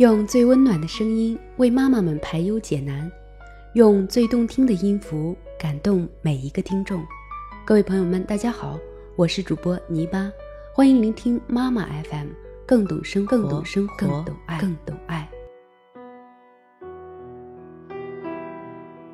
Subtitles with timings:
[0.00, 3.12] 用最温暖的声音为妈妈们排忧解难，
[3.74, 7.04] 用最动听的音符感动每一个听众。
[7.66, 8.78] 各位朋友们，大家好，
[9.14, 10.32] 我是主播泥巴，
[10.74, 12.28] 欢迎聆听妈妈 FM，
[12.64, 15.28] 更懂生活，更懂生活，更懂爱，更懂爱。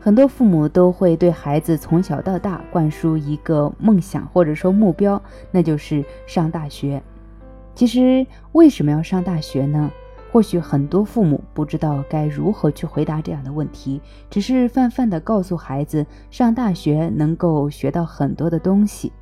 [0.00, 5.22] 很多父母都会对孩子从小到大灌输一个梦想或者说目标，
[5.52, 7.00] 那就是上大学。
[7.72, 9.88] 其实为什么要上大学呢？
[10.32, 14.00] 或许很多父母不知道该如何去回答这样的问题，
[14.30, 19.12] 只是泛泛的告诉孩子上大学能够学到很多的东西。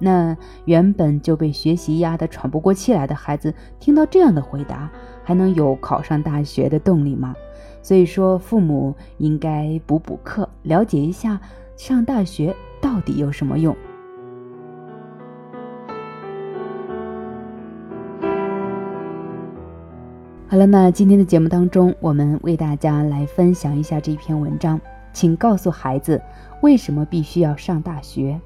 [0.00, 4.90] 那原本就被学习压得喘不过气来的孩子，听到这样的回答，
[5.22, 7.36] 还能有考上大学的动力吗？
[7.80, 11.40] 所以说，父母应该补补课，了解一下
[11.76, 13.76] 上大学到底有什么用。
[20.50, 24.80] 好了，那今天的节目当中，我们为大家来分享一下这篇文章，
[25.12, 26.18] 请告诉孩子
[26.62, 28.40] 为什么必须要上大学。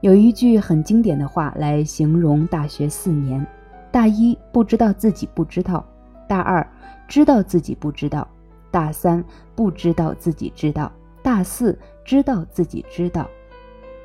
[0.00, 3.46] 有一句很经典的话来形容大学四年：
[3.92, 5.84] 大一不知道自己不知道，
[6.26, 6.66] 大二
[7.06, 8.26] 知道自己不知道，
[8.70, 9.22] 大三
[9.54, 10.90] 不知道自己知道，
[11.22, 13.28] 大四知道自己知道。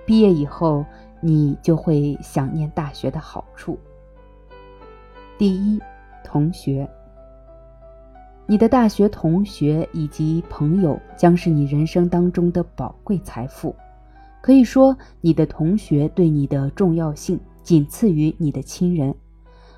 [0.06, 0.86] 毕业以后，
[1.22, 3.80] 你就会想念大学的好处。
[5.40, 5.82] 第一，
[6.22, 6.86] 同学，
[8.46, 13.74] 你的大学同学以及朋友将是你人生当中的宝贵财富。
[14.42, 19.16] 可以说，你的同学对你的重要性仅次于你的亲人。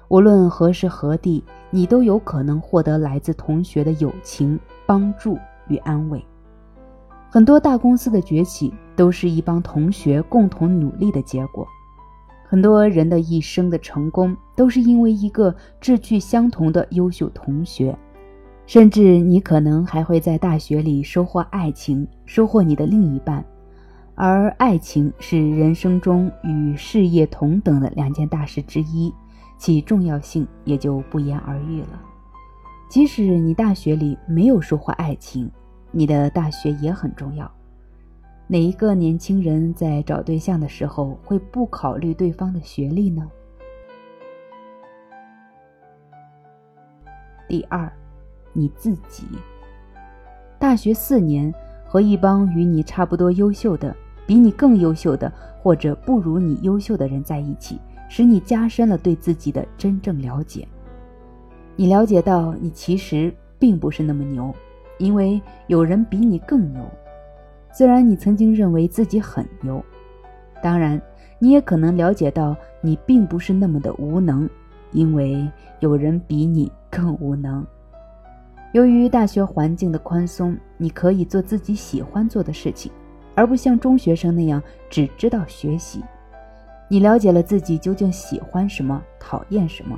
[0.08, 6.26] 无论何时何地，你都有可能获得来自同学的友情、帮助与安慰。
[7.30, 11.68] 很多大公司的崛起，都是一帮同学共同努力的结果。
[12.52, 17.98] 很多人的一生的成功，都是因为一个志趣相同的优秀同学。
[18.66, 23.42] 甚至你可能还会在大学里收获爱情，收获你的另一半。
[24.16, 29.14] 而爱情是人生中与事业同等的两件大事之一，
[29.58, 32.02] 其重要性也就不言而喻了。
[32.90, 35.50] 即使你大学里没有收获爱情，
[35.90, 37.50] 你的大学也很重要。
[38.52, 43.26] 哪一个年轻人在找对象的时候会不考虑对方的学历呢？
[47.48, 47.90] 第二，
[48.52, 49.24] 你自己。
[50.60, 51.50] 大学四年，
[51.88, 53.96] 和一帮与你差不多优秀的、
[54.28, 57.80] 比你更优秀的或者不如你优秀的人在一起，
[58.10, 60.68] 使你加深了对自己的真正了解。
[61.78, 64.54] 你了解到你其实并不是那么牛，
[64.98, 66.86] 因为有人比你更牛。
[67.74, 69.84] 虽然你曾经认为自己很牛，
[70.62, 71.02] 当然，
[71.40, 74.50] 你也可能了解到你并不是那么的无能，
[74.92, 75.50] 因为
[75.80, 77.66] 有人比你更无能。
[78.74, 82.92] 由于大学环境的宽松，你可以做自己喜欢做的事情，
[83.36, 86.04] 而不像中学生那样只知道学习。
[86.88, 89.98] 你了解了自己究竟喜欢什么，讨厌什么；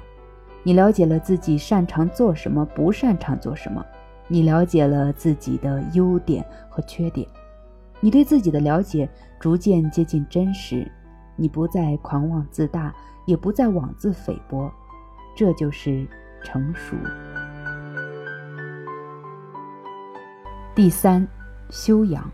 [0.63, 3.83] 你了解了自己擅长做什么，不擅长做什么；
[4.27, 7.27] 你了解了自己的优点和缺点。
[8.03, 9.09] 你对自己的了解
[9.39, 10.85] 逐渐接近真实，
[11.37, 12.93] 你不再狂妄自大，
[13.25, 14.69] 也不再妄自菲薄，
[15.33, 16.05] 这就是
[16.43, 16.97] 成熟。
[20.75, 21.25] 第三，
[21.69, 22.29] 修养。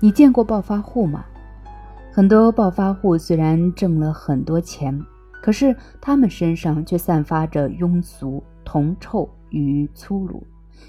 [0.00, 1.24] 你见过暴发户吗？
[2.12, 5.02] 很多暴发户虽然挣了很多钱，
[5.40, 10.46] 可是他们身上却散发着庸俗、铜臭与粗鲁。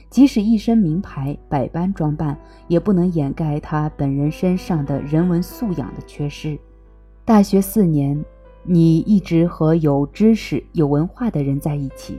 [0.09, 2.37] 即使一身名牌、百般装扮，
[2.67, 6.57] 也不能掩盖他本人身上的人文素养的缺失。
[7.25, 8.23] 大学四年，
[8.63, 12.17] 你一直和有知识、有文化的人在一起，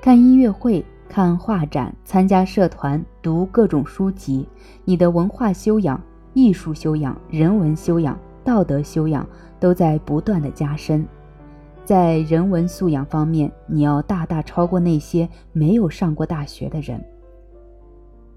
[0.00, 4.46] 看音乐会、看画展、参加社团、读各种书籍，
[4.84, 6.00] 你的文化修养、
[6.34, 9.26] 艺术修养、人文修养、道德修养
[9.60, 11.06] 都在不断的加深。
[11.88, 17.02] 在人文素养方面，你要大大超过那些没有上过大学的人。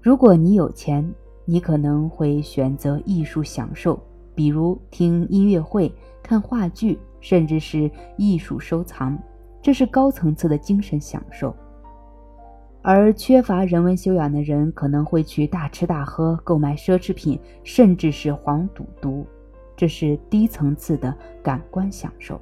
[0.00, 1.06] 如果你有钱，
[1.44, 4.02] 你可能会选择艺术享受，
[4.34, 9.18] 比如听音乐会、看话剧，甚至是艺术收藏，
[9.60, 11.54] 这是高层次的精神享受。
[12.80, 19.26] 而缺乏人文修养的人，可能会去大吃大喝、购买奢侈品，甚至是黄赌毒，
[19.76, 22.40] 这是低层次的感官享受。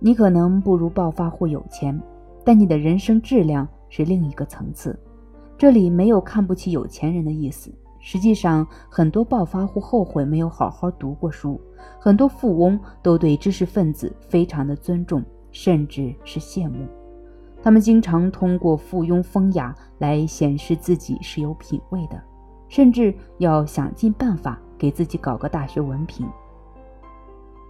[0.00, 2.00] 你可能不如暴发户有钱，
[2.44, 4.98] 但你的人生质量是另一个层次。
[5.56, 7.70] 这里没有看不起有钱人的意思。
[8.00, 11.60] 实际上，很多暴发户后悔没有好好读过书，
[11.98, 16.86] 很多富翁都对知识分子非常的尊重，甚至是羡慕。
[17.60, 22.22] 他们经常通过附庸风雅来显示自己是有品位的，
[22.68, 26.24] 甚至要想尽办法给自己搞个大学文凭。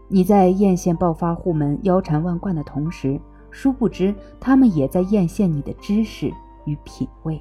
[0.09, 3.21] 你在艳羡暴发户们腰缠万贯的同时，
[3.51, 6.33] 殊不知他们也在艳羡你的知识
[6.65, 7.41] 与品味。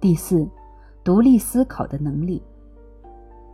[0.00, 0.48] 第四，
[1.02, 2.40] 独立思考的能力。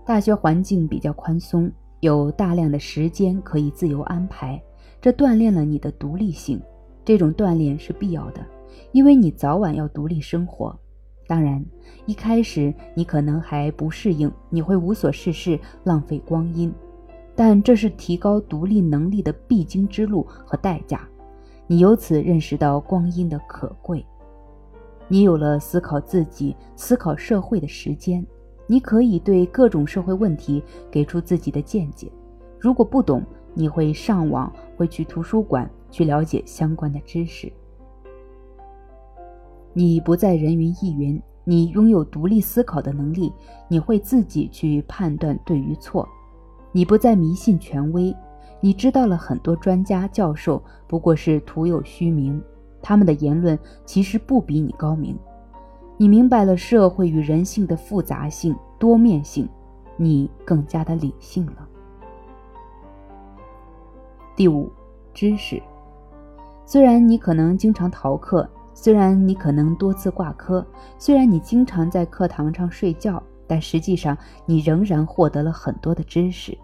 [0.04, 4.62] 大学环境比较宽松，有大量的时间可以自由安排。
[5.00, 6.60] 这锻炼了你的独立性，
[7.04, 8.44] 这种锻炼是必要的，
[8.92, 10.78] 因为你早晚要独立生活。
[11.26, 11.64] 当然，
[12.06, 16.72] 一开始你可能还不适应，你会无所事事，浪费光阴。
[17.34, 21.08] 但这是提高独立能力的必经之路和代价。
[21.66, 24.04] 你由此认识到光阴的可贵，
[25.08, 28.24] 你有了思考自己、思考社会的时间，
[28.66, 32.12] 你可以对各种社会问题给出自己的见解。
[32.60, 33.24] 如果不懂，
[33.54, 37.50] 你会上网，会去图书馆去了解相关的知识。
[39.76, 43.32] 你不再人云亦云，你拥有独立思考的能力，
[43.68, 46.08] 你会自己去判断对与错。
[46.70, 48.16] 你不再迷信权威，
[48.60, 52.40] 你知道了很多专家教授不过是徒有虚名，
[52.80, 55.18] 他们的言论其实不比你高明。
[55.96, 59.48] 你明白了社会与人性的复杂性、多面性，
[59.96, 61.68] 你更加的理性了。
[64.36, 64.70] 第五，
[65.12, 65.60] 知识。
[66.64, 70.66] 虽然你可能经常逃课，虽然你可能多次挂科，
[70.98, 76.56] 虽然你经常在课堂上睡觉，但实际上你仍然获得了很多的知识。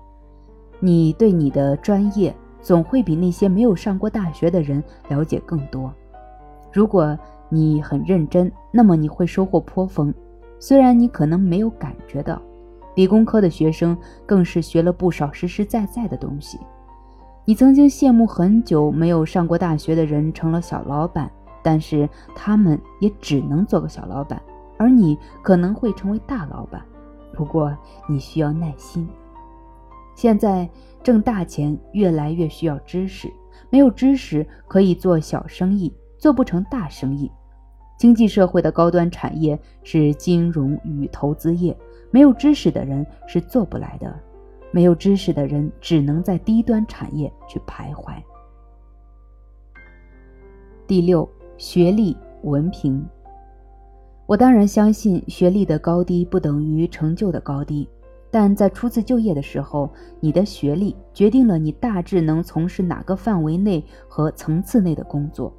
[0.80, 5.92] 你对你的专业总会比那些没有上过大学的人了解更多。
[6.72, 7.18] 如果
[7.48, 10.12] 你很认真，那么你会收获颇丰。
[10.58, 12.40] 虽然你可能没有感觉到，
[12.96, 13.96] 理工科的学生
[14.26, 16.58] 更是学了不少实实在在的东西。
[17.44, 21.30] 你曾经羡慕很久没有上过大学的人成了小老板，
[21.62, 24.40] 但是他们也只能做个小老板，
[24.78, 26.84] 而你可能会成为大老板。
[27.32, 27.76] 不过
[28.08, 29.08] 你需要耐心。
[30.14, 30.68] 现在
[31.02, 33.32] 挣大钱越来越需要知识，
[33.70, 37.30] 没有知识可以做小生意，做不成大生意。
[37.96, 41.76] 经济社会的高端产业是金融与投资业，
[42.10, 44.14] 没有知识的人是做不来的。
[44.72, 48.14] 没有知识的人只能在低端产业去徘徊。
[50.86, 51.28] 第六，
[51.60, 53.06] 学历文凭。
[54.24, 57.86] 我当然相信学历的高低不等于成就的高低，
[58.30, 59.90] 但在初次就业的时候，
[60.20, 65.52] 你的学历决定了你大致能从事哪个范围内和层次内的工作。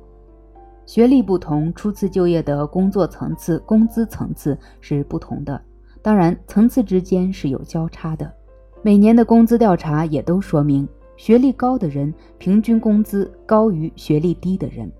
[0.88, 5.62] 学历不同，初次就业的工作层次、工资层次是不同的，
[6.01, 8.33] 当然层次之间是有交叉的。
[8.81, 14.92] 每年的工资调查也都说明，学历高的人平均工资高于学历低的人。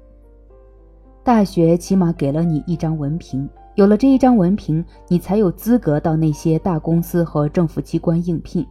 [1.24, 8.66] 大学起码给了你一张文凭，有了这一张文凭，你才有资格到那些大公司和政府机关应聘。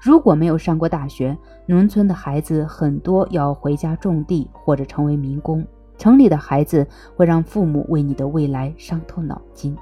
[0.00, 5.64] 如果没有上过大学，农村的孩子很多要回家种地或者成为民工，
[5.96, 6.84] 城里的孩子
[7.14, 9.76] 会让父母为你的未来伤透脑筋。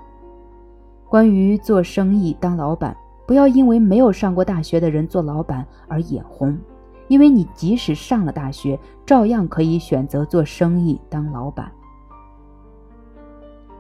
[1.08, 2.94] 关于做生意当老板。
[3.26, 6.58] 不要因为没有上过大学的人做老板而眼红，
[7.08, 11.73] 因为你即使上了大学，照样可以选择做生意当老板。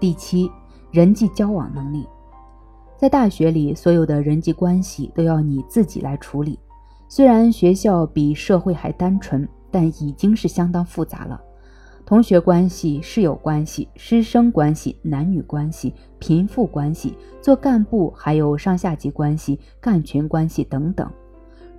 [0.04, 0.52] 第七，
[0.90, 2.06] 人际交往能力，
[2.94, 6.58] 在大学里，所有的人际关系都要你自己来处理。
[7.08, 11.40] 虽然学校比社会还单纯，但已经是相当复杂了。
[12.04, 21.10] 同学关系、室友关系、师生关系、男女关系、贫富关系、做干部，还有上下级关系、干群关系等等，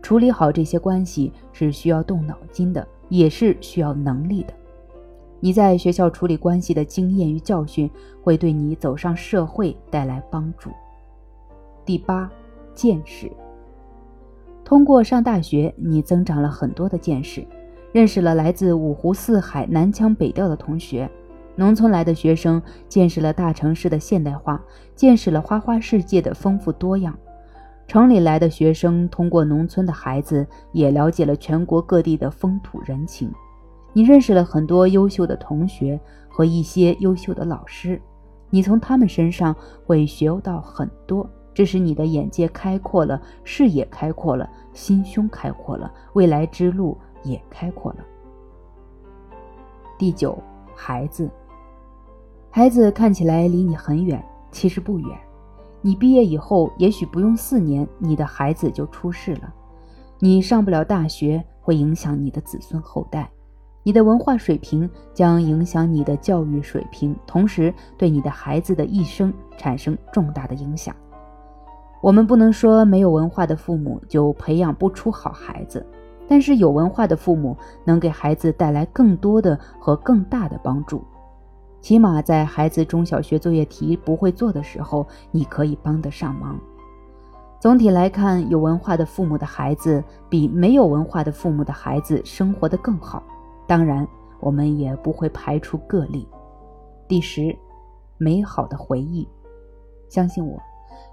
[0.02, 4.54] 处理好这些关系是需要动脑筋的，也是需要能力的。
[5.46, 7.88] 你在学校处理关系的经验与教训，
[8.24, 10.72] 会对你走上社会带来帮助。
[11.86, 12.28] 第八，
[12.74, 13.32] 见识。
[14.64, 17.46] 通过上大学，你增长了很多的见识。
[17.92, 21.08] 认识了来自五湖四海、南腔北调的同学，
[21.56, 22.60] 农村来的学生
[22.90, 24.60] 见识了大城市的现代化，
[24.96, 27.14] 见识了花花世界的丰富多样；
[27.86, 33.32] 城里来的学生通过农村的孩子，也了解了全国各地的风土人情。
[33.96, 35.98] 你认识了很多优秀的同学
[36.28, 38.00] 和一些优秀的老师，
[38.50, 46.96] 你从他们身上会学到很多，这使你的眼界开阔了，视野开阔了，心胸开阔了，未来之路。
[47.26, 48.06] 也开阔了。
[49.98, 50.38] 第九，
[50.76, 51.28] 孩子，
[52.52, 55.18] 孩子看起来离你很远，其实不远。
[55.82, 59.52] 你毕业以后，也许不用四年，你的孩子就出世了。
[60.20, 63.28] 你上不了大学，会影响你的子孙后代。
[63.88, 70.96] 你的文化水平将影响你的教育水平，同时对你的孩子的一生产生重大的影响。
[72.02, 75.86] 我们不能说没有文化的父母就培养不出好孩子，
[76.28, 81.04] 但是有文化的父母能给孩子带来更多的和更大的帮助。
[81.80, 86.60] 起码在孩子中小学作业题不会做的时候，你可以帮得上忙。
[87.60, 93.22] 总体来看，有文化的父母的孩子比没有文化的父母的孩子生活得更好。
[93.68, 94.08] 当然，
[94.40, 96.28] 我们也不会排除个例。
[97.08, 97.56] 第十，
[98.18, 99.28] 美好的回忆。
[100.08, 100.60] 相信我，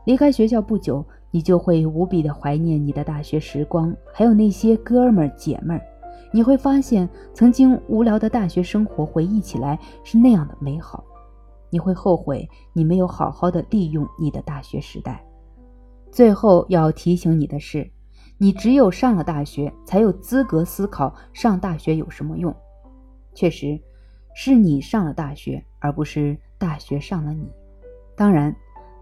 [0.04, 5.82] 离开学校不久，你就会无比的怀念你的大学时光，还有那些哥们儿姐们儿。
[6.30, 11.02] 你会发现，曾经无聊的大学生活，回忆起来是那样的美好。
[11.70, 15.24] 你会后悔你没有好好的利用你的大学时代。
[16.10, 17.90] 最后要提醒你的是。
[18.42, 22.52] 你只有上了大学，才有资格思考上大学有什么用。
[23.36, 23.80] 确实，
[24.34, 27.48] 是你上了大学，而不是大学上了你。
[28.16, 28.52] 当然，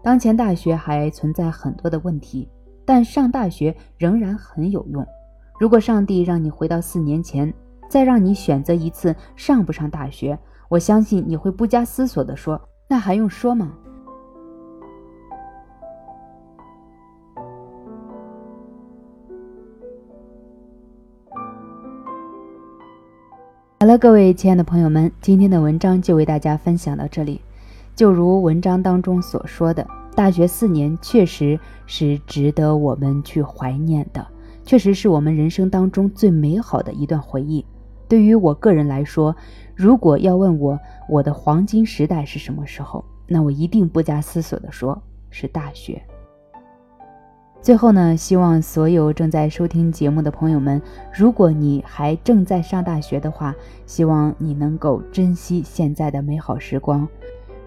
[0.03, 2.47] 当前大学还存在很多的问题，
[2.85, 5.03] 但上大学仍然很有用。
[5.59, 7.51] 如果上帝让你回到四年前，
[7.89, 10.37] 再让你选择一次上不上大学，
[10.69, 13.73] 我相信你会不加思索地说：“那还用说吗？”
[23.81, 27.41] 好了，各位亲爱的朋友们，今天的文章就为大家分享到这里。
[27.95, 29.83] 就如文章当中所说的，
[30.15, 34.23] 大学四年确实是值得我们去怀念的，
[34.63, 37.65] 确实是我们人生当中最美好的一段回忆。
[38.07, 39.35] 对于我个人来说，
[39.73, 45.99] 如果要问我我的黄金时代是什么时候，那我一定不加思索的说，是大学。
[47.61, 50.81] 最后呢，希望所有正在收听节目的朋友们，
[51.13, 53.53] 如果你还正在上大学的话，
[53.85, 57.07] 希望你能够珍惜现在的美好时光。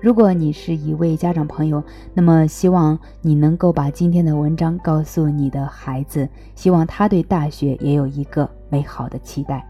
[0.01, 1.81] 如果你是一位家长朋友，
[2.13, 9.65] 那么希望你能够把今天的文章告诉你的孩子，希望他对大学也有一个美好的期待。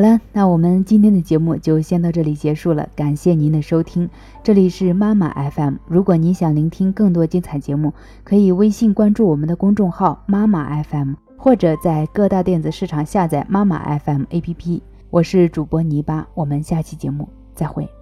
[0.00, 2.88] 好了，那我们今天的节目就先到这里结束了。
[2.96, 4.08] 感谢您的收听，
[4.42, 5.74] 这里是妈妈 FM。
[5.86, 7.92] 如果您想聆听更多精彩节目，
[8.24, 14.80] 可以微信关注我们的公众号妈妈 FM，或者在各大电子市场下载妈妈 FM APP。
[15.10, 17.99] 我是主播泥巴，我们下期节目再会。